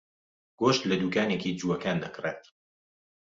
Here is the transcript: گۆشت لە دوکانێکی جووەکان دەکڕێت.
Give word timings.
گۆشت 0.59 0.83
لە 0.89 0.95
دوکانێکی 1.01 1.57
جووەکان 1.59 1.97
دەکڕێت. 2.03 2.41